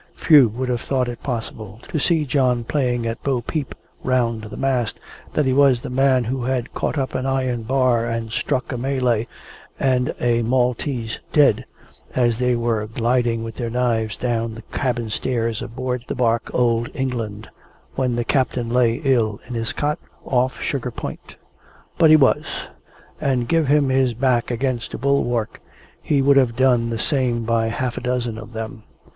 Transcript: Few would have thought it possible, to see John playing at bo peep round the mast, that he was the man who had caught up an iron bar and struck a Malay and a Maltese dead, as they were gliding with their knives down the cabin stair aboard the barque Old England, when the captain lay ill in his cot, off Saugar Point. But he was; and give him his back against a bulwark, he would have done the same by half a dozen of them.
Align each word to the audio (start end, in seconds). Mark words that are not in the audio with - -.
Few 0.15 0.47
would 0.49 0.67
have 0.69 0.81
thought 0.81 1.07
it 1.07 1.21
possible, 1.21 1.79
to 1.89 1.99
see 1.99 2.25
John 2.25 2.63
playing 2.63 3.05
at 3.05 3.21
bo 3.21 3.39
peep 3.39 3.75
round 4.03 4.45
the 4.45 4.57
mast, 4.57 4.99
that 5.33 5.45
he 5.45 5.53
was 5.53 5.79
the 5.81 5.91
man 5.91 6.23
who 6.23 6.43
had 6.45 6.73
caught 6.73 6.97
up 6.97 7.13
an 7.13 7.27
iron 7.27 7.61
bar 7.61 8.07
and 8.07 8.31
struck 8.31 8.71
a 8.71 8.79
Malay 8.79 9.27
and 9.79 10.11
a 10.19 10.41
Maltese 10.41 11.19
dead, 11.31 11.65
as 12.15 12.39
they 12.39 12.55
were 12.55 12.87
gliding 12.87 13.43
with 13.43 13.53
their 13.57 13.69
knives 13.69 14.17
down 14.17 14.55
the 14.55 14.63
cabin 14.73 15.11
stair 15.11 15.53
aboard 15.61 16.03
the 16.07 16.15
barque 16.15 16.49
Old 16.51 16.89
England, 16.95 17.47
when 17.93 18.15
the 18.15 18.25
captain 18.25 18.69
lay 18.69 18.95
ill 19.03 19.39
in 19.45 19.53
his 19.53 19.71
cot, 19.71 19.99
off 20.25 20.63
Saugar 20.63 20.89
Point. 20.89 21.35
But 21.99 22.09
he 22.09 22.15
was; 22.15 22.45
and 23.21 23.47
give 23.47 23.67
him 23.67 23.89
his 23.89 24.15
back 24.15 24.49
against 24.49 24.95
a 24.95 24.97
bulwark, 24.97 25.59
he 26.01 26.23
would 26.23 26.37
have 26.37 26.55
done 26.55 26.89
the 26.89 26.97
same 26.97 27.43
by 27.43 27.67
half 27.67 27.99
a 27.99 28.01
dozen 28.01 28.39
of 28.39 28.53
them. 28.53 28.81